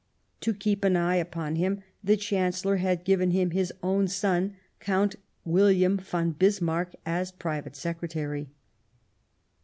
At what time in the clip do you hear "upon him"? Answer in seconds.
1.17-1.83